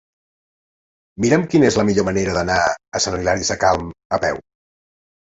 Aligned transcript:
Mira'm 1.25 1.43
quina 1.51 1.67
és 1.73 1.75
la 1.79 1.83
millor 1.89 2.07
manera 2.07 2.33
d'anar 2.37 2.55
a 2.69 3.01
Sant 3.05 3.17
Hilari 3.19 3.45
Sacalm 3.51 3.93
a 4.19 4.21
peu. 4.25 4.41